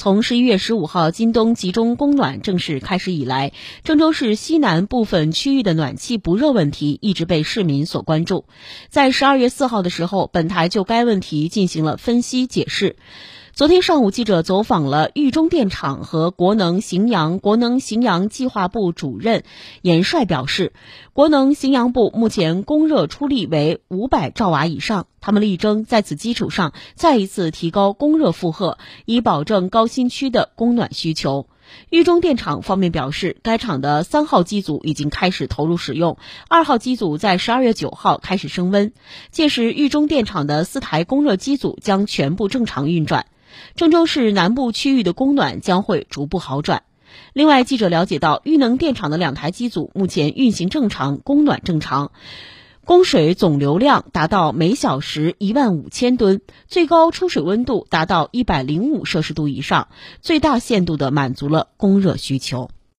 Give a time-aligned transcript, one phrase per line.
[0.00, 3.52] 从十一月十五号京东集中供暖正式开始以来，
[3.84, 8.46] 郑州市西南部分区域的暖气不热问题一直被市民所关注。
[8.88, 12.96] 在十二月四号的时候，本台就该问题进行了分析解释。
[13.60, 17.38] 昨天上午，记者走访了豫中电厂和国能荥阳。
[17.38, 19.44] 国能荥阳计划部主任
[19.82, 20.72] 严帅表示，
[21.12, 31.46] 国能荥阳部目前供热出力为五百兆瓦以上，他们力争在此基础上再一次提高供热负荷，以保证高新区的供暖需求。
[31.88, 38.92] 豫中电厂方面表示，该厂的三号机组已经开始投入使用，二号机组在十二月九号开始升温，
[39.30, 43.26] 届时豫中电厂的四台供热机组将全部正常运转。
[43.74, 46.84] 郑州市南部区域的供暖将会逐步好转。
[47.32, 52.12] 另外，记者了解到，豫能电厂的两台机组目前运行正常，供暖正常，
[52.90, 59.86] 供水总流量达到每小时一万五千吨，最高出水温度达到一百零五摄氏度以上，
[60.22, 62.68] 最大限度地满足了供热需求。